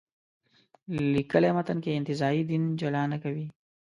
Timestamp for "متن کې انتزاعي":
1.57-2.41